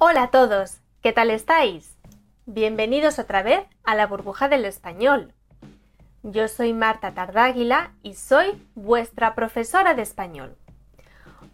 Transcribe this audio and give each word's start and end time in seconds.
Hola 0.00 0.22
a 0.22 0.30
todos, 0.30 0.78
¿qué 1.02 1.12
tal 1.12 1.28
estáis? 1.28 1.98
Bienvenidos 2.46 3.18
otra 3.18 3.42
vez 3.42 3.66
a 3.82 3.96
la 3.96 4.06
burbuja 4.06 4.48
del 4.48 4.64
español. 4.64 5.34
Yo 6.22 6.46
soy 6.46 6.72
Marta 6.72 7.14
Tardáguila 7.14 7.90
y 8.04 8.14
soy 8.14 8.64
vuestra 8.76 9.34
profesora 9.34 9.94
de 9.94 10.02
español. 10.02 10.56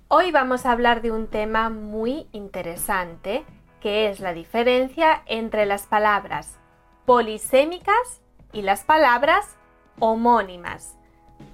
Hoy 0.08 0.30
vamos 0.30 0.66
a 0.66 0.72
hablar 0.72 1.00
de 1.00 1.10
un 1.10 1.26
tema 1.28 1.70
muy 1.70 2.28
interesante 2.32 3.46
que 3.80 4.10
es 4.10 4.20
la 4.20 4.34
diferencia 4.34 5.22
entre 5.24 5.64
las 5.64 5.86
palabras 5.86 6.58
polisémicas 7.06 8.20
y 8.52 8.60
las 8.60 8.84
palabras 8.84 9.56
homónimas. 10.00 10.98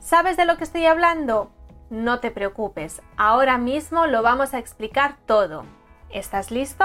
¿Sabes 0.00 0.36
de 0.36 0.44
lo 0.44 0.56
que 0.56 0.64
estoy 0.64 0.86
hablando? 0.86 1.52
No 1.88 2.18
te 2.18 2.32
preocupes, 2.32 3.00
ahora 3.16 3.58
mismo 3.58 4.08
lo 4.08 4.22
vamos 4.22 4.54
a 4.54 4.58
explicar 4.58 5.18
todo. 5.26 5.64
¿Estás 6.12 6.50
listo? 6.50 6.84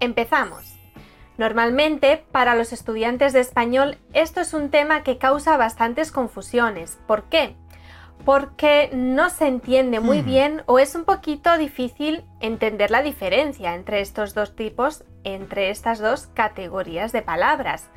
Empezamos. 0.00 0.74
Normalmente, 1.36 2.24
para 2.30 2.54
los 2.54 2.72
estudiantes 2.72 3.32
de 3.32 3.40
español, 3.40 3.98
esto 4.12 4.40
es 4.40 4.54
un 4.54 4.70
tema 4.70 5.02
que 5.02 5.18
causa 5.18 5.56
bastantes 5.56 6.12
confusiones. 6.12 6.98
¿Por 7.08 7.24
qué? 7.24 7.56
Porque 8.24 8.90
no 8.92 9.28
se 9.30 9.48
entiende 9.48 9.98
muy 9.98 10.22
Hmm. 10.22 10.26
bien 10.26 10.62
o 10.66 10.78
es 10.78 10.94
un 10.94 11.04
poquito 11.04 11.58
difícil 11.58 12.24
entender 12.40 12.90
la 12.90 13.02
diferencia 13.02 13.74
entre 13.74 14.00
estos 14.00 14.34
dos 14.34 14.54
tipos, 14.54 15.04
entre 15.24 15.70
estas 15.70 15.98
dos 15.98 16.28
categorías 16.28 17.10
de 17.10 17.22
palabras. 17.22 17.88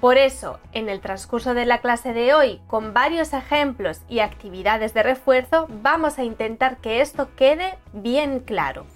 Por 0.00 0.16
eso, 0.18 0.58
en 0.72 0.88
el 0.88 1.00
transcurso 1.00 1.54
de 1.54 1.66
la 1.66 1.78
clase 1.78 2.12
de 2.12 2.34
hoy, 2.34 2.60
con 2.66 2.94
varios 2.94 3.32
ejemplos 3.32 4.00
y 4.08 4.20
actividades 4.20 4.94
de 4.94 5.02
refuerzo, 5.02 5.68
vamos 5.82 6.18
a 6.18 6.24
intentar 6.24 6.78
que 6.78 7.00
esto 7.00 7.28
quede 7.36 7.78
bien 7.92 8.40
claro. 8.40 8.86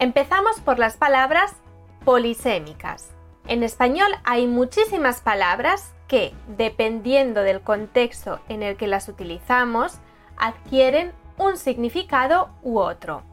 Empezamos 0.00 0.60
por 0.60 0.78
las 0.78 0.96
palabras 0.96 1.56
polisémicas. 2.04 3.10
En 3.48 3.64
español 3.64 4.06
hay 4.22 4.46
muchísimas 4.46 5.20
palabras 5.20 5.92
que, 6.06 6.32
dependiendo 6.56 7.42
del 7.42 7.62
contexto 7.62 8.38
en 8.48 8.62
el 8.62 8.76
que 8.76 8.86
las 8.86 9.08
utilizamos, 9.08 9.98
adquieren 10.36 11.12
un 11.36 11.56
significado 11.56 12.50
u 12.62 12.78
otro. 12.78 13.24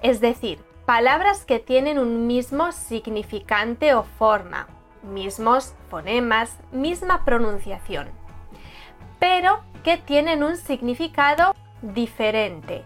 Es 0.00 0.20
decir, 0.20 0.64
palabras 0.84 1.44
que 1.44 1.58
tienen 1.58 1.98
un 1.98 2.28
mismo 2.28 2.70
significante 2.70 3.92
o 3.94 4.04
forma, 4.04 4.68
mismos 5.02 5.74
fonemas, 5.90 6.56
misma 6.70 7.24
pronunciación, 7.24 8.08
pero 9.18 9.60
que 9.82 9.96
tienen 9.96 10.44
un 10.44 10.56
significado 10.56 11.52
diferente. 11.82 12.84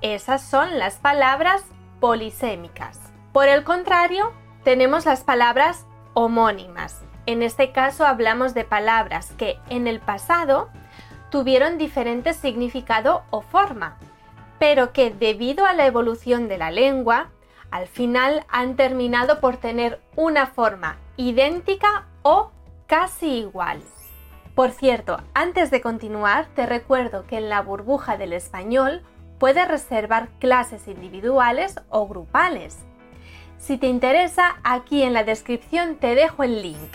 Esas 0.00 0.42
son 0.42 0.78
las 0.78 0.96
palabras 0.96 1.62
polisémicas. 2.04 3.00
Por 3.32 3.48
el 3.48 3.64
contrario, 3.64 4.30
tenemos 4.62 5.06
las 5.06 5.24
palabras 5.24 5.86
homónimas. 6.12 7.00
En 7.24 7.42
este 7.42 7.72
caso 7.72 8.04
hablamos 8.04 8.52
de 8.52 8.64
palabras 8.64 9.32
que 9.38 9.58
en 9.70 9.86
el 9.86 10.00
pasado 10.00 10.68
tuvieron 11.30 11.78
diferente 11.78 12.34
significado 12.34 13.22
o 13.30 13.40
forma, 13.40 13.96
pero 14.58 14.92
que 14.92 15.12
debido 15.12 15.64
a 15.64 15.72
la 15.72 15.86
evolución 15.86 16.46
de 16.46 16.58
la 16.58 16.70
lengua, 16.70 17.30
al 17.70 17.86
final 17.86 18.44
han 18.50 18.76
terminado 18.76 19.40
por 19.40 19.56
tener 19.56 19.98
una 20.14 20.46
forma 20.46 20.98
idéntica 21.16 22.04
o 22.20 22.50
casi 22.86 23.28
igual. 23.28 23.80
Por 24.54 24.72
cierto, 24.72 25.22
antes 25.32 25.70
de 25.70 25.80
continuar, 25.80 26.48
te 26.54 26.66
recuerdo 26.66 27.26
que 27.26 27.38
en 27.38 27.48
la 27.48 27.62
burbuja 27.62 28.18
del 28.18 28.34
español 28.34 29.02
puedes 29.44 29.68
reservar 29.68 30.30
clases 30.38 30.88
individuales 30.88 31.78
o 31.90 32.08
grupales. 32.08 32.78
Si 33.58 33.76
te 33.76 33.88
interesa, 33.88 34.56
aquí 34.64 35.02
en 35.02 35.12
la 35.12 35.22
descripción 35.22 35.96
te 35.96 36.14
dejo 36.14 36.44
el 36.44 36.62
link. 36.62 36.90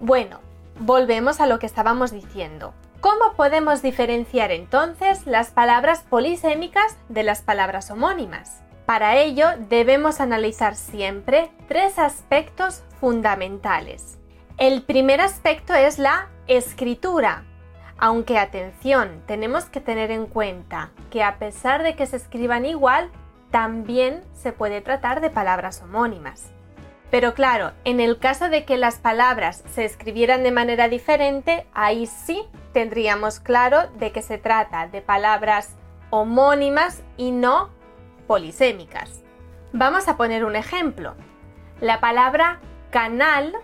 Bueno, 0.00 0.40
volvemos 0.80 1.40
a 1.40 1.46
lo 1.46 1.60
que 1.60 1.66
estábamos 1.66 2.10
diciendo. 2.10 2.74
¿Cómo 3.00 3.34
podemos 3.36 3.82
diferenciar 3.82 4.50
entonces 4.50 5.28
las 5.28 5.52
palabras 5.52 6.02
polisémicas 6.02 6.96
de 7.08 7.22
las 7.22 7.42
palabras 7.42 7.88
homónimas? 7.92 8.64
Para 8.84 9.14
ello 9.18 9.46
debemos 9.68 10.20
analizar 10.20 10.74
siempre 10.74 11.52
tres 11.68 12.00
aspectos 12.00 12.82
fundamentales. 12.98 14.18
El 14.58 14.82
primer 14.82 15.20
aspecto 15.20 15.72
es 15.72 16.00
la 16.00 16.30
escritura. 16.48 17.44
Aunque 17.98 18.38
atención, 18.38 19.22
tenemos 19.26 19.66
que 19.66 19.80
tener 19.80 20.10
en 20.10 20.26
cuenta 20.26 20.90
que 21.10 21.22
a 21.22 21.38
pesar 21.38 21.82
de 21.82 21.94
que 21.94 22.06
se 22.06 22.16
escriban 22.16 22.66
igual, 22.66 23.10
también 23.50 24.22
se 24.32 24.52
puede 24.52 24.80
tratar 24.80 25.20
de 25.20 25.30
palabras 25.30 25.82
homónimas. 25.82 26.50
Pero 27.10 27.34
claro, 27.34 27.72
en 27.84 28.00
el 28.00 28.18
caso 28.18 28.48
de 28.48 28.64
que 28.64 28.78
las 28.78 28.96
palabras 28.96 29.62
se 29.74 29.84
escribieran 29.84 30.42
de 30.42 30.50
manera 30.50 30.88
diferente, 30.88 31.66
ahí 31.74 32.06
sí 32.06 32.42
tendríamos 32.72 33.38
claro 33.38 33.88
de 33.98 34.12
que 34.12 34.22
se 34.22 34.38
trata 34.38 34.88
de 34.88 35.02
palabras 35.02 35.76
homónimas 36.08 37.02
y 37.18 37.30
no 37.30 37.68
polisémicas. 38.26 39.20
Vamos 39.74 40.08
a 40.08 40.16
poner 40.16 40.44
un 40.46 40.56
ejemplo. 40.56 41.14
La 41.80 42.00
palabra 42.00 42.60
canal 42.90 43.54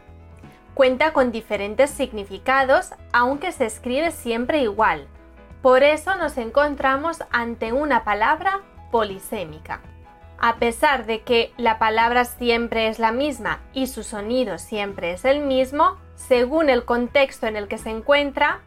cuenta 0.75 1.13
con 1.13 1.33
diferentes 1.33 1.91
significados, 1.91 2.93
aunque 3.13 3.53
se 3.53 3.67
escribe 3.67 4.11
siempre 4.11 4.61
igual. 4.63 5.07
Por 5.63 5.83
eso 5.83 6.15
nos 6.17 6.37
encontramos 6.39 7.19
ante 7.31 7.73
una 7.73 8.05
palabra 8.05 8.61
polisémica. 8.91 9.81
A 10.41 10.57
pesar 10.57 11.05
de 11.05 11.23
que 11.23 11.53
la 11.57 11.81
palabra 11.81 12.25
siempre 12.25 12.87
es 12.87 13.01
la 13.01 13.11
misma 13.11 13.61
y 13.73 13.89
su 13.89 14.05
sonido 14.05 14.59
siempre 14.59 15.13
es 15.13 15.25
el 15.25 15.41
mismo, 15.41 15.97
según 16.15 16.71
el 16.71 16.85
contexto 16.85 17.49
en 17.49 17.57
el 17.57 17.67
que 17.67 17.79
se 17.79 17.91
encuentra, 17.91 18.61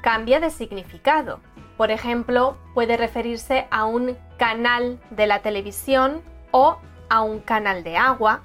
cambia 0.00 0.40
de 0.40 0.50
significado. 0.50 1.40
Por 1.76 1.90
ejemplo, 1.90 2.56
puede 2.72 2.96
referirse 2.96 3.66
a 3.70 3.84
un 3.84 4.16
canal 4.38 4.98
de 5.10 5.26
la 5.26 5.42
televisión 5.42 6.22
o 6.50 6.78
a 7.10 7.20
un 7.20 7.40
canal 7.40 7.84
de 7.84 7.98
agua. 7.98 8.40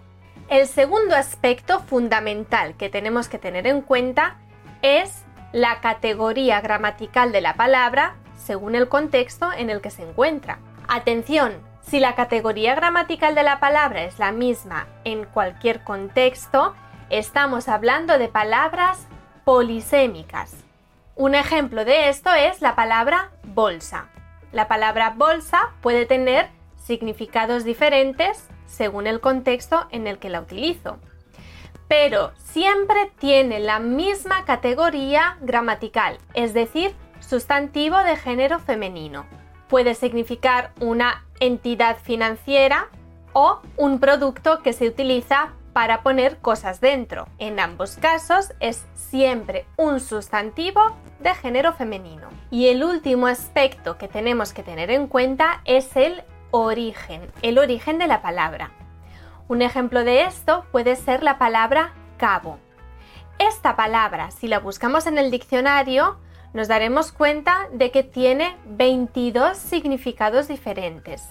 El 0.50 0.68
segundo 0.68 1.16
aspecto 1.16 1.80
fundamental 1.80 2.76
que 2.76 2.90
tenemos 2.90 3.28
que 3.28 3.40
tener 3.40 3.66
en 3.66 3.82
cuenta 3.82 4.38
es 4.82 5.24
la 5.52 5.80
categoría 5.80 6.62
gramatical 6.62 7.32
de 7.32 7.42
la 7.42 7.56
palabra 7.56 8.16
según 8.36 8.76
el 8.76 8.90
contexto 8.90 9.52
en 9.54 9.70
el 9.70 9.82
que 9.82 9.90
se 9.90 10.04
encuentra. 10.04 10.60
Atención, 10.88 11.62
si 11.82 12.00
la 12.00 12.16
categoría 12.16 12.76
gramatical 12.76 13.36
de 13.36 13.44
la 13.44 13.60
palabra 13.60 14.04
es 14.04 14.20
la 14.20 14.32
misma 14.32 14.88
en 15.06 15.26
cualquier 15.26 15.84
contexto, 15.84 16.76
estamos 17.10 17.70
hablando 17.70 18.18
de 18.18 18.28
palabras 18.28 19.08
polisémicas. 19.46 20.56
Un 21.16 21.36
ejemplo 21.36 21.86
de 21.86 22.10
esto 22.10 22.34
es 22.34 22.62
la 22.62 22.76
palabra 22.76 23.32
bolsa. 23.44 24.08
La 24.52 24.68
palabra 24.68 25.14
bolsa 25.16 25.72
puede 25.82 26.06
tener 26.06 26.50
significados 26.76 27.64
diferentes 27.64 28.50
según 28.66 29.08
el 29.08 29.20
contexto 29.20 29.88
en 29.92 30.08
el 30.08 30.18
que 30.20 30.30
la 30.30 30.42
utilizo. 30.42 30.98
Pero 31.88 32.32
siempre 32.38 33.12
tiene 33.20 33.60
la 33.60 33.80
misma 33.80 34.46
categoría 34.46 35.38
gramatical, 35.42 36.18
es 36.34 36.54
decir, 36.54 36.96
sustantivo 37.20 37.98
de 38.00 38.16
género 38.16 38.60
femenino. 38.60 39.26
Puede 39.68 39.96
significar 39.96 40.72
una 40.80 41.26
entidad 41.40 41.98
financiera 41.98 42.90
o 43.34 43.62
un 43.78 44.00
producto 44.00 44.62
que 44.62 44.74
se 44.74 44.88
utiliza 44.88 45.54
para 45.74 46.04
poner 46.04 46.38
cosas 46.38 46.80
dentro. 46.80 47.28
En 47.40 47.60
ambos 47.60 47.98
casos 47.98 48.54
es 48.60 48.86
siempre 48.96 49.66
un 49.76 50.00
sustantivo 50.00 50.96
de 51.20 51.34
género 51.34 51.74
femenino. 51.74 52.30
Y 52.52 52.68
el 52.68 52.84
último 52.84 53.28
aspecto 53.28 53.98
que 53.98 54.08
tenemos 54.08 54.54
que 54.54 54.64
tener 54.64 54.92
en 54.92 55.08
cuenta 55.08 55.62
es 55.66 55.96
el 55.96 56.24
origen, 56.56 57.32
el 57.42 57.58
origen 57.58 57.98
de 57.98 58.06
la 58.06 58.22
palabra. 58.22 58.70
Un 59.48 59.64
ejemplo 59.64 60.04
de 60.04 60.22
esto 60.22 60.66
puede 60.72 60.96
ser 60.96 61.24
la 61.24 61.40
palabra 61.40 61.94
cabo. 62.18 62.60
Esta 63.40 63.76
palabra, 63.76 64.30
si 64.30 64.48
la 64.48 64.60
buscamos 64.60 65.08
en 65.08 65.18
el 65.18 65.32
diccionario, 65.32 66.20
nos 66.54 66.68
daremos 66.68 67.12
cuenta 67.12 67.68
de 67.72 67.90
que 67.90 68.04
tiene 68.04 68.56
22 68.66 69.58
significados 69.58 70.48
diferentes. 70.48 71.28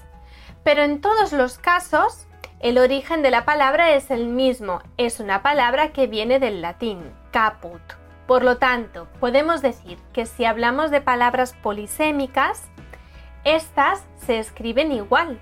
Pero 0.65 0.83
en 0.83 1.01
todos 1.01 1.33
los 1.33 1.57
casos, 1.57 2.27
el 2.59 2.77
origen 2.77 3.23
de 3.23 3.31
la 3.31 3.45
palabra 3.45 3.93
es 3.93 4.11
el 4.11 4.27
mismo, 4.27 4.83
es 4.97 5.21
una 5.21 5.41
palabra 5.41 5.93
que 5.93 6.09
viene 6.09 6.41
del 6.41 6.63
latín, 6.63 6.99
caput. 7.31 7.81
Por 8.27 8.43
lo 8.43 8.59
tanto, 8.59 9.07
podemos 9.21 9.63
decir 9.63 9.99
que 10.13 10.27
si 10.27 10.45
hablamos 10.45 10.91
de 10.91 11.01
palabras 11.01 11.55
polisémicas, 11.63 12.72
estas 13.45 14.05
se 14.25 14.39
escriben 14.39 14.93
igual, 14.93 15.41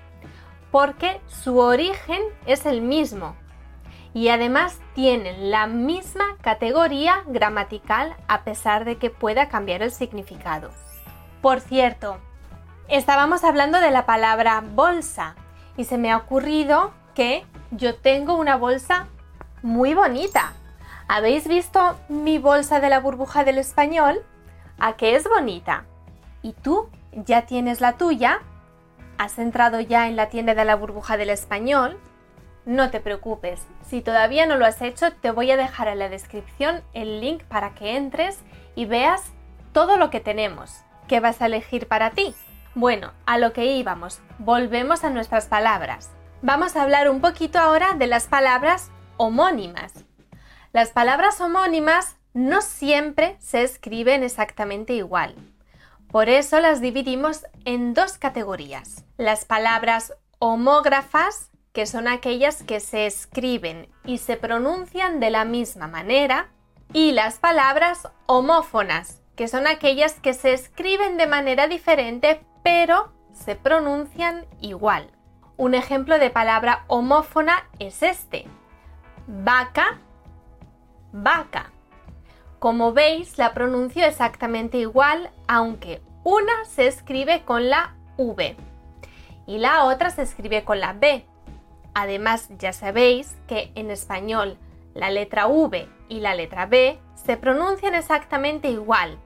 porque 0.71 1.21
su 1.27 1.59
origen 1.59 2.21
es 2.45 2.65
el 2.65 2.81
mismo 2.81 3.35
y 4.13 4.29
además 4.29 4.79
tienen 4.93 5.51
la 5.51 5.67
misma 5.67 6.37
categoría 6.41 7.23
gramatical 7.27 8.15
a 8.27 8.43
pesar 8.43 8.85
de 8.85 8.97
que 8.97 9.09
pueda 9.09 9.47
cambiar 9.47 9.81
el 9.81 9.91
significado. 9.91 10.69
Por 11.41 11.59
cierto, 11.59 12.17
estábamos 12.87 13.43
hablando 13.43 13.79
de 13.79 13.91
la 13.91 14.05
palabra 14.05 14.61
bolsa 14.61 15.35
y 15.77 15.85
se 15.85 15.97
me 15.97 16.11
ha 16.11 16.17
ocurrido 16.17 16.91
que 17.15 17.45
yo 17.71 17.95
tengo 17.95 18.35
una 18.35 18.57
bolsa 18.57 19.07
muy 19.61 19.93
bonita. 19.93 20.53
¿Habéis 21.07 21.47
visto 21.47 21.97
mi 22.09 22.37
bolsa 22.37 22.79
de 22.79 22.89
la 22.89 22.99
burbuja 22.99 23.43
del 23.43 23.57
español? 23.57 24.23
¿A 24.79 24.93
qué 24.93 25.15
es 25.15 25.27
bonita? 25.27 25.85
¿Y 26.41 26.53
tú 26.53 26.89
ya 27.13 27.45
tienes 27.45 27.81
la 27.81 27.97
tuya? 27.97 28.39
¿Has 29.17 29.39
entrado 29.39 29.79
ya 29.79 30.07
en 30.07 30.15
la 30.15 30.29
tienda 30.29 30.55
de 30.55 30.65
la 30.65 30.75
burbuja 30.75 31.17
del 31.17 31.29
español? 31.29 31.99
No 32.65 32.91
te 32.91 32.99
preocupes, 32.99 33.61
si 33.87 34.01
todavía 34.01 34.45
no 34.45 34.55
lo 34.55 34.65
has 34.65 34.81
hecho, 34.81 35.11
te 35.13 35.31
voy 35.31 35.49
a 35.51 35.57
dejar 35.57 35.87
en 35.87 35.99
la 35.99 36.09
descripción 36.09 36.81
el 36.93 37.19
link 37.19 37.43
para 37.43 37.73
que 37.73 37.95
entres 37.97 38.39
y 38.75 38.85
veas 38.85 39.23
todo 39.73 39.97
lo 39.97 40.09
que 40.09 40.19
tenemos. 40.19 40.81
¿Qué 41.07 41.19
vas 41.19 41.41
a 41.41 41.47
elegir 41.47 41.87
para 41.87 42.11
ti? 42.11 42.35
Bueno, 42.75 43.11
a 43.25 43.37
lo 43.37 43.51
que 43.51 43.65
íbamos, 43.65 44.21
volvemos 44.39 45.03
a 45.03 45.09
nuestras 45.09 45.47
palabras. 45.47 46.11
Vamos 46.41 46.75
a 46.75 46.83
hablar 46.83 47.09
un 47.09 47.19
poquito 47.19 47.59
ahora 47.59 47.93
de 47.95 48.07
las 48.07 48.27
palabras 48.27 48.91
homónimas. 49.17 49.93
Las 50.71 50.89
palabras 50.89 51.41
homónimas 51.41 52.15
no 52.33 52.61
siempre 52.61 53.35
se 53.39 53.63
escriben 53.63 54.23
exactamente 54.23 54.93
igual. 54.93 55.35
Por 56.11 56.29
eso 56.29 56.59
las 56.59 56.81
dividimos 56.81 57.45
en 57.65 57.93
dos 57.93 58.17
categorías. 58.17 59.05
Las 59.17 59.45
palabras 59.45 60.13
homógrafas, 60.39 61.51
que 61.71 61.85
son 61.85 62.07
aquellas 62.07 62.63
que 62.63 62.79
se 62.81 63.05
escriben 63.05 63.87
y 64.03 64.17
se 64.17 64.35
pronuncian 64.35 65.19
de 65.19 65.29
la 65.29 65.45
misma 65.45 65.87
manera, 65.87 66.49
y 66.93 67.13
las 67.13 67.39
palabras 67.39 68.09
homófonas, 68.25 69.21
que 69.37 69.47
son 69.47 69.67
aquellas 69.67 70.19
que 70.19 70.33
se 70.33 70.53
escriben 70.53 71.15
de 71.17 71.27
manera 71.27 71.67
diferente 71.67 72.41
pero 72.63 73.11
se 73.33 73.55
pronuncian 73.55 74.45
igual. 74.59 75.09
Un 75.57 75.73
ejemplo 75.73 76.19
de 76.19 76.29
palabra 76.29 76.85
homófona 76.87 77.69
es 77.79 78.03
este. 78.03 78.45
Vaca, 79.27 79.99
vaca. 81.11 81.71
Como 82.61 82.93
veis, 82.93 83.39
la 83.39 83.55
pronuncio 83.55 84.05
exactamente 84.05 84.77
igual, 84.77 85.31
aunque 85.47 85.99
una 86.23 86.63
se 86.65 86.85
escribe 86.85 87.41
con 87.41 87.71
la 87.71 87.95
V 88.17 88.55
y 89.47 89.57
la 89.57 89.85
otra 89.85 90.11
se 90.11 90.21
escribe 90.21 90.63
con 90.63 90.79
la 90.79 90.93
B. 90.93 91.25
Además, 91.95 92.49
ya 92.59 92.71
sabéis 92.71 93.35
que 93.47 93.71
en 93.73 93.89
español 93.89 94.59
la 94.93 95.09
letra 95.09 95.47
V 95.47 95.89
y 96.07 96.19
la 96.19 96.35
letra 96.35 96.67
B 96.67 96.99
se 97.15 97.35
pronuncian 97.35 97.95
exactamente 97.95 98.69
igual, 98.69 99.17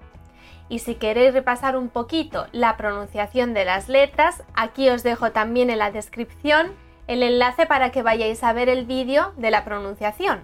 y 0.70 0.80
si 0.80 0.96
queréis 0.96 1.34
repasar 1.34 1.76
un 1.76 1.90
poquito 1.90 2.48
la 2.54 2.78
pronunciación 2.78 3.54
de 3.54 3.66
las 3.66 3.90
letras, 3.90 4.44
aquí 4.54 4.88
os 4.88 5.04
dejo 5.04 5.34
también 5.34 5.70
en 5.70 5.80
la 5.80 5.92
descripción 5.92 6.72
el 7.08 7.22
enlace 7.22 7.66
para 7.66 7.92
que 7.92 8.02
vayáis 8.02 8.46
a 8.46 8.54
ver 8.54 8.70
el 8.70 8.86
vídeo 8.86 9.34
de 9.36 9.52
la 9.52 9.66
pronunciación. 9.66 10.40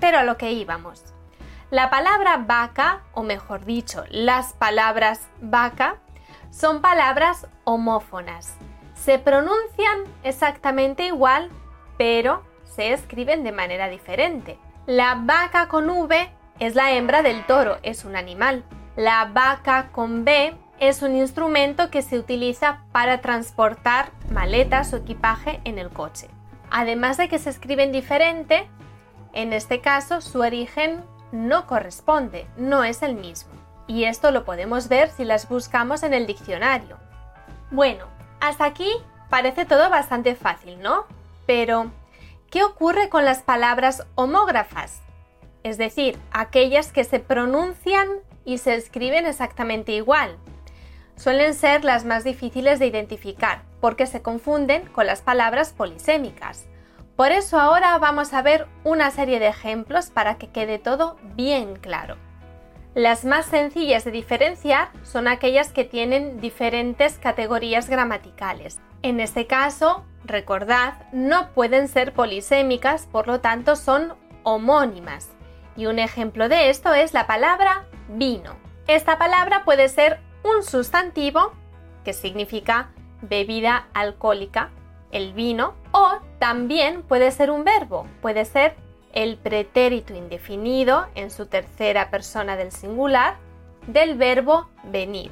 Pero 0.00 0.20
a 0.20 0.24
lo 0.24 0.38
que 0.38 0.52
íbamos. 0.52 1.12
La 1.72 1.88
palabra 1.88 2.36
vaca, 2.36 3.00
o 3.14 3.22
mejor 3.22 3.64
dicho, 3.64 4.04
las 4.10 4.52
palabras 4.52 5.30
vaca, 5.40 5.96
son 6.50 6.82
palabras 6.82 7.46
homófonas. 7.64 8.58
Se 8.92 9.18
pronuncian 9.18 10.04
exactamente 10.22 11.06
igual, 11.06 11.48
pero 11.96 12.42
se 12.64 12.92
escriben 12.92 13.42
de 13.42 13.52
manera 13.52 13.88
diferente. 13.88 14.58
La 14.84 15.14
vaca 15.14 15.68
con 15.68 15.88
V 15.88 16.30
es 16.58 16.74
la 16.74 16.92
hembra 16.92 17.22
del 17.22 17.46
toro, 17.46 17.78
es 17.82 18.04
un 18.04 18.16
animal. 18.16 18.64
La 18.94 19.30
vaca 19.32 19.88
con 19.92 20.26
B 20.26 20.54
es 20.78 21.00
un 21.00 21.16
instrumento 21.16 21.88
que 21.88 22.02
se 22.02 22.18
utiliza 22.18 22.82
para 22.92 23.22
transportar 23.22 24.10
maletas 24.30 24.92
o 24.92 24.98
equipaje 24.98 25.62
en 25.64 25.78
el 25.78 25.88
coche. 25.88 26.28
Además 26.70 27.16
de 27.16 27.30
que 27.30 27.38
se 27.38 27.48
escriben 27.48 27.92
diferente, 27.92 28.68
en 29.32 29.54
este 29.54 29.80
caso 29.80 30.20
su 30.20 30.40
origen 30.40 31.02
no 31.32 31.66
corresponde, 31.66 32.46
no 32.56 32.84
es 32.84 33.02
el 33.02 33.14
mismo. 33.14 33.52
Y 33.86 34.04
esto 34.04 34.30
lo 34.30 34.44
podemos 34.44 34.88
ver 34.88 35.10
si 35.10 35.24
las 35.24 35.48
buscamos 35.48 36.02
en 36.02 36.14
el 36.14 36.26
diccionario. 36.26 36.98
Bueno, 37.70 38.06
hasta 38.40 38.64
aquí 38.64 38.90
parece 39.28 39.64
todo 39.64 39.90
bastante 39.90 40.34
fácil, 40.34 40.80
¿no? 40.80 41.06
Pero, 41.46 41.90
¿qué 42.50 42.62
ocurre 42.62 43.08
con 43.08 43.24
las 43.24 43.42
palabras 43.42 44.06
homógrafas? 44.14 45.00
Es 45.62 45.78
decir, 45.78 46.18
aquellas 46.32 46.92
que 46.92 47.04
se 47.04 47.18
pronuncian 47.18 48.08
y 48.44 48.58
se 48.58 48.74
escriben 48.74 49.26
exactamente 49.26 49.92
igual. 49.92 50.36
Suelen 51.16 51.54
ser 51.54 51.84
las 51.84 52.04
más 52.04 52.24
difíciles 52.24 52.78
de 52.78 52.86
identificar 52.86 53.62
porque 53.80 54.06
se 54.06 54.22
confunden 54.22 54.86
con 54.86 55.06
las 55.06 55.22
palabras 55.22 55.72
polisémicas. 55.72 56.66
Por 57.16 57.30
eso 57.30 57.60
ahora 57.60 57.98
vamos 57.98 58.32
a 58.32 58.42
ver 58.42 58.66
una 58.84 59.10
serie 59.10 59.38
de 59.38 59.48
ejemplos 59.48 60.10
para 60.10 60.38
que 60.38 60.48
quede 60.48 60.78
todo 60.78 61.16
bien 61.34 61.76
claro. 61.76 62.16
Las 62.94 63.24
más 63.24 63.46
sencillas 63.46 64.04
de 64.04 64.10
diferenciar 64.10 64.90
son 65.02 65.28
aquellas 65.28 65.72
que 65.72 65.84
tienen 65.84 66.40
diferentes 66.40 67.18
categorías 67.18 67.88
gramaticales. 67.88 68.80
En 69.02 69.18
este 69.18 69.46
caso, 69.46 70.04
recordad, 70.24 70.94
no 71.12 71.50
pueden 71.50 71.88
ser 71.88 72.12
polisémicas, 72.12 73.06
por 73.06 73.26
lo 73.26 73.40
tanto 73.40 73.76
son 73.76 74.14
homónimas. 74.42 75.30
Y 75.76 75.86
un 75.86 75.98
ejemplo 75.98 76.48
de 76.48 76.70
esto 76.70 76.92
es 76.92 77.14
la 77.14 77.26
palabra 77.26 77.86
vino. 78.08 78.56
Esta 78.86 79.18
palabra 79.18 79.64
puede 79.64 79.88
ser 79.88 80.20
un 80.42 80.62
sustantivo, 80.62 81.52
que 82.04 82.12
significa 82.12 82.90
bebida 83.22 83.86
alcohólica, 83.94 84.70
el 85.12 85.32
vino, 85.32 85.74
o 85.92 86.18
también 86.42 87.04
puede 87.04 87.30
ser 87.30 87.52
un 87.52 87.62
verbo, 87.62 88.04
puede 88.20 88.44
ser 88.44 88.74
el 89.12 89.36
pretérito 89.36 90.12
indefinido 90.12 91.06
en 91.14 91.30
su 91.30 91.46
tercera 91.46 92.10
persona 92.10 92.56
del 92.56 92.72
singular 92.72 93.36
del 93.86 94.16
verbo 94.16 94.68
venir. 94.82 95.30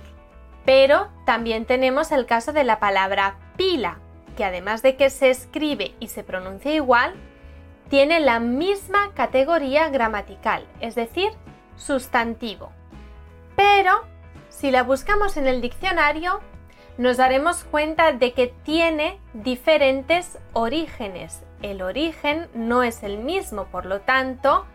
Pero 0.65 1.09
también 1.27 1.65
tenemos 1.65 2.13
el 2.13 2.27
caso 2.27 2.53
de 2.53 2.63
la 2.63 2.79
palabra 2.79 3.41
pila, 3.57 3.99
que 4.37 4.45
además 4.45 4.83
de 4.83 4.95
que 4.95 5.11
se 5.11 5.31
escribe 5.31 5.97
y 5.99 6.07
se 6.07 6.23
pronuncia 6.23 6.73
igual, 6.73 7.15
tiene 7.89 8.21
la 8.21 8.39
misma 8.39 9.11
categoría 9.13 9.89
gramatical, 9.89 10.65
es 10.79 10.95
decir, 10.95 11.33
sustantivo. 11.75 12.71
Pero 13.57 14.05
si 14.49 14.71
la 14.71 14.85
buscamos 14.85 15.37
en 15.37 15.49
el 15.49 15.61
diccionario, 15.61 16.39
nos 17.01 17.17
daremos 17.17 17.65
cuenta 17.65 18.13
de 18.13 18.35
que 18.35 18.49
tiene 18.49 19.19
diferentes 19.33 20.37
orígenes. 20.53 21.43
El 21.63 21.81
origen 21.81 22.51
no 22.53 22.83
es 22.83 23.03
el 23.03 23.17
mismo, 23.17 23.65
por 23.65 23.87
lo 23.87 24.03
tanto, 24.03 24.67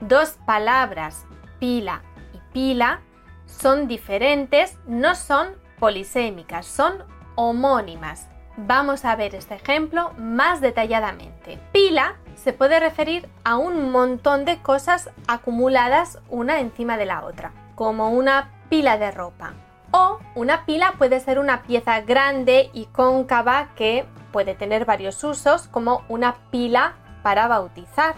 dos 0.00 0.36
palabras, 0.44 1.24
pila 1.58 2.02
y 2.34 2.52
pila, 2.52 3.00
son 3.46 3.88
diferentes, 3.88 4.76
no 4.86 5.14
son 5.14 5.54
polisémicas, 5.78 6.66
son 6.66 7.02
homónimas. 7.34 8.28
Vamos 8.58 9.06
a 9.06 9.16
ver 9.16 9.34
este 9.34 9.54
ejemplo 9.54 10.12
más 10.18 10.60
detalladamente. 10.60 11.58
Pila 11.72 12.16
se 12.34 12.52
puede 12.52 12.78
referir 12.78 13.26
a 13.42 13.56
un 13.56 13.90
montón 13.90 14.44
de 14.44 14.58
cosas 14.58 15.08
acumuladas 15.26 16.18
una 16.28 16.60
encima 16.60 16.98
de 16.98 17.06
la 17.06 17.24
otra, 17.24 17.52
como 17.74 18.10
una 18.10 18.50
pila 18.68 18.98
de 18.98 19.10
ropa. 19.12 19.54
O 19.92 20.18
una 20.34 20.66
pila 20.66 20.94
puede 20.98 21.20
ser 21.20 21.38
una 21.38 21.62
pieza 21.62 22.00
grande 22.00 22.70
y 22.72 22.86
cóncava 22.86 23.70
que 23.74 24.06
puede 24.32 24.54
tener 24.54 24.84
varios 24.84 25.22
usos, 25.24 25.68
como 25.68 26.04
una 26.08 26.36
pila 26.50 26.94
para 27.22 27.48
bautizar. 27.48 28.14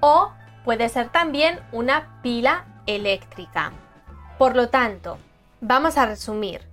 O 0.00 0.32
puede 0.64 0.88
ser 0.88 1.08
también 1.10 1.60
una 1.72 2.20
pila 2.22 2.64
eléctrica. 2.86 3.72
Por 4.38 4.56
lo 4.56 4.68
tanto, 4.68 5.18
vamos 5.60 5.98
a 5.98 6.06
resumir. 6.06 6.72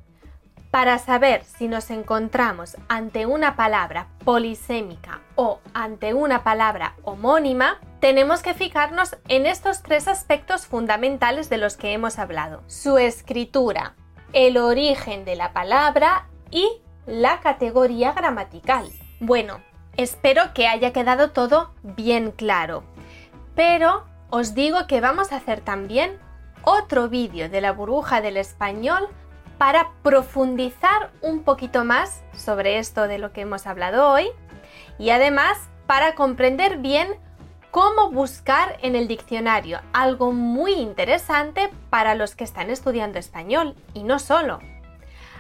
Para 0.72 1.00
saber 1.00 1.44
si 1.46 1.68
nos 1.68 1.90
encontramos 1.90 2.78
ante 2.90 3.26
una 3.26 3.56
palabra 3.56 4.08
polisémica 4.24 5.22
o 5.36 5.60
ante 5.74 6.14
una 6.14 6.44
palabra 6.44 6.94
homónima, 7.04 7.80
tenemos 8.00 8.44
que 8.44 8.54
fijarnos 8.54 9.18
en 9.28 9.48
estos 9.48 9.82
tres 9.82 10.08
aspectos 10.08 10.68
fundamentales 10.68 11.50
de 11.50 11.58
los 11.58 11.76
que 11.76 11.94
hemos 11.94 12.20
hablado. 12.20 12.62
Su 12.68 13.00
escritura, 13.00 13.96
el 14.34 14.58
origen 14.58 15.26
de 15.26 15.36
la 15.36 15.54
palabra 15.54 16.28
y 16.52 16.82
la 17.06 17.40
categoría 17.40 18.14
gramatical. 18.14 18.90
Bueno, 19.20 19.62
espero 19.98 20.54
que 20.54 20.68
haya 20.68 20.94
quedado 20.94 21.32
todo 21.32 21.74
bien 21.82 22.32
claro. 22.32 22.84
Pero 23.56 24.06
os 24.30 24.54
digo 24.54 24.88
que 24.88 25.02
vamos 25.02 25.32
a 25.32 25.38
hacer 25.38 25.62
también 25.62 26.20
otro 26.64 27.10
vídeo 27.10 27.50
de 27.50 27.62
la 27.62 27.72
burbuja 27.72 28.22
del 28.22 28.38
español 28.38 29.08
para 29.58 29.92
profundizar 30.04 31.12
un 31.22 31.44
poquito 31.44 31.84
más 31.84 32.24
sobre 32.34 32.80
esto 32.80 33.08
de 33.08 33.18
lo 33.18 33.34
que 33.34 33.42
hemos 33.42 33.68
hablado 33.68 34.10
hoy 34.10 34.30
y 34.98 35.10
además 35.10 35.58
para 35.86 36.16
comprender 36.16 36.78
bien 36.78 37.20
cómo 37.72 38.10
buscar 38.10 38.78
en 38.82 38.96
el 38.96 39.08
diccionario, 39.08 39.80
algo 39.94 40.32
muy 40.32 40.74
interesante 40.74 41.70
para 41.90 42.16
los 42.16 42.36
que 42.36 42.44
están 42.44 42.70
estudiando 42.70 43.20
español 43.20 43.76
y 43.94 44.04
no 44.04 44.20
solo. 44.20 44.60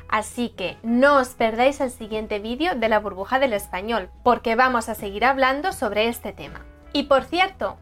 Así 0.07 0.49
que 0.49 0.77
no 0.81 1.17
os 1.17 1.29
perdáis 1.29 1.81
el 1.81 1.91
siguiente 1.91 2.39
vídeo 2.39 2.75
de 2.75 2.89
la 2.89 2.99
burbuja 2.99 3.39
del 3.39 3.53
español, 3.53 4.09
porque 4.23 4.55
vamos 4.55 4.89
a 4.89 4.95
seguir 4.95 5.23
hablando 5.23 5.71
sobre 5.71 6.07
este 6.07 6.33
tema. 6.33 6.65
Y 6.93 7.03
por 7.03 7.25
cierto, 7.25 7.77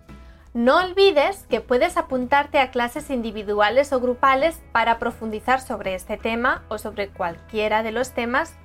no 0.54 0.78
olvides 0.78 1.46
que 1.50 1.62
puedes 1.62 1.98
apuntarte 1.98 2.60
a 2.60 2.72
clases 2.72 3.10
individuales 3.10 3.94
o 3.94 4.02
grupales 4.02 4.62
para 4.72 4.98
profundizar 4.98 5.62
sobre 5.62 5.94
este 5.94 6.18
tema 6.18 6.64
o 6.68 6.78
sobre 6.78 7.10
cualquiera 7.10 7.84
de 7.84 7.92
los 7.92 8.12
temas 8.12 8.56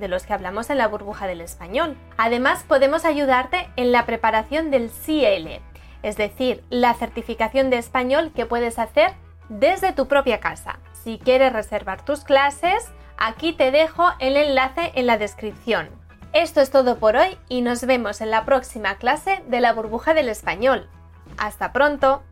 de 0.00 0.08
los 0.08 0.24
que 0.24 0.32
hablamos 0.32 0.70
en 0.70 0.78
la 0.78 0.88
burbuja 0.88 1.26
del 1.26 1.40
español. 1.40 1.96
Además, 2.16 2.64
podemos 2.66 3.04
ayudarte 3.04 3.68
en 3.76 3.92
la 3.92 4.06
preparación 4.06 4.70
del 4.70 4.90
CL, 4.90 5.60
es 6.02 6.16
decir, 6.16 6.64
la 6.70 6.94
certificación 6.94 7.70
de 7.70 7.78
español 7.78 8.32
que 8.34 8.46
puedes 8.46 8.78
hacer 8.78 9.12
desde 9.48 9.92
tu 9.92 10.08
propia 10.08 10.40
casa. 10.40 10.78
Si 11.04 11.18
quieres 11.18 11.52
reservar 11.52 12.04
tus 12.04 12.24
clases, 12.24 12.90
Aquí 13.22 13.52
te 13.52 13.70
dejo 13.70 14.14
el 14.18 14.38
enlace 14.38 14.92
en 14.94 15.06
la 15.06 15.18
descripción. 15.18 15.90
Esto 16.32 16.62
es 16.62 16.70
todo 16.70 16.96
por 16.96 17.16
hoy 17.16 17.36
y 17.50 17.60
nos 17.60 17.84
vemos 17.84 18.22
en 18.22 18.30
la 18.30 18.46
próxima 18.46 18.94
clase 18.94 19.42
de 19.46 19.60
la 19.60 19.74
burbuja 19.74 20.14
del 20.14 20.30
español. 20.30 20.88
¡Hasta 21.36 21.70
pronto! 21.70 22.22